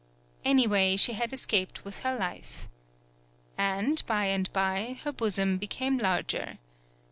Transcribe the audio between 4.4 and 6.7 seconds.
by, her bosom became larger.